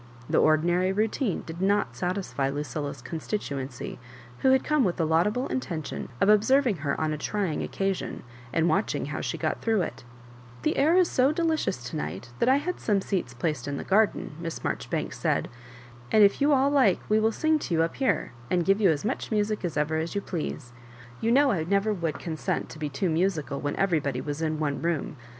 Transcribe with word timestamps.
The 0.27 0.39
ordinary 0.39 0.91
routine 0.91 1.43
did 1.45 1.61
not 1.61 1.95
satisfy 1.95 2.49
Lucilla's 2.49 3.03
consti 3.03 3.37
tuency, 3.37 3.99
who 4.39 4.49
had 4.49 4.63
come 4.63 4.83
with 4.83 4.95
the 4.95 5.05
laudable 5.05 5.47
inten 5.49 5.85
tion 5.85 6.09
of 6.19 6.27
observing 6.27 6.77
her 6.77 6.99
on 6.99 7.13
a 7.13 7.19
trying 7.19 7.61
occasion, 7.61 8.23
and 8.51 8.67
watching 8.67 9.05
how 9.13 9.21
she 9.21 9.37
got 9.37 9.61
through 9.61 9.83
it" 9.83 10.03
The 10.63 10.77
air 10.77 10.97
is 10.97 11.07
so 11.07 11.31
delicious 11.31 11.87
to 11.91 11.95
night 11.95 12.31
that 12.39 12.49
I 12.49 12.55
had 12.55 12.79
some 12.79 12.99
seats 12.99 13.35
placed 13.35 13.67
in 13.67 13.77
the 13.77 13.83
garden," 13.83 14.31
Miss 14.39 14.63
Marjoribanks 14.63 15.19
said,'' 15.19 15.49
and 16.11 16.23
if 16.23 16.41
you 16.41 16.51
all 16.51 16.71
Uke 16.83 17.01
we 17.07 17.19
will 17.19 17.31
sing 17.31 17.59
to 17.59 17.73
you 17.75 17.83
up 17.83 17.97
here, 17.97 18.31
and 18.49 18.65
give 18.65 18.81
you 18.81 18.89
as 18.89 19.05
much 19.05 19.29
music 19.29 19.63
as 19.63 19.77
ever 19.77 20.01
you 20.03 20.19
please. 20.19 20.73
You 21.19 21.31
know 21.31 21.51
I 21.51 21.63
never 21.65 21.93
would 21.93 22.17
consent 22.17 22.69
to 22.69 22.79
be 22.79 22.89
too 22.89 23.11
musical 23.11 23.61
when 23.61 23.75
everybody 23.75 24.19
was 24.19 24.41
in 24.41 24.57
one 24.57 24.81
room. 24.81 25.17